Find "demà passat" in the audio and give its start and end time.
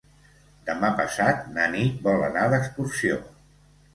0.69-1.43